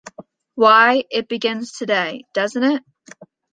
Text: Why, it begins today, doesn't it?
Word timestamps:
Why, 0.55 1.03
it 1.11 1.27
begins 1.29 1.73
today, 1.73 2.23
doesn't 2.33 2.63
it? 2.63 2.83